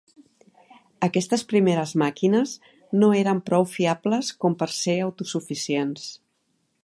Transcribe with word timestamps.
Aquestes 1.07 1.43
primeres 1.51 1.93
màquines 2.03 2.55
no 3.03 3.11
eren 3.19 3.43
prou 3.51 3.69
fiables 3.75 4.33
com 4.45 4.57
per 4.63 4.71
ser 4.79 4.99
autosuficients. 5.11 6.09